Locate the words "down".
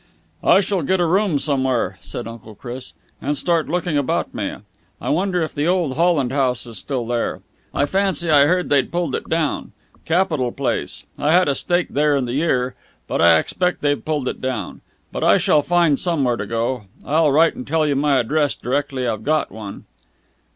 9.29-9.73, 14.41-14.81